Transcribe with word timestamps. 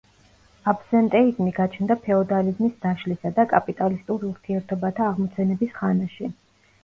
აბსენტეიზმი 0.71 1.51
გაჩნდა 1.57 1.97
ფეოდალიზმის 2.05 2.79
დაშლისა 2.87 3.31
და 3.39 3.45
კაპიტალისტურ 3.53 4.25
ურთიერთობათა 4.31 5.05
აღმოცენების 5.11 5.77
ხანაში. 5.77 6.33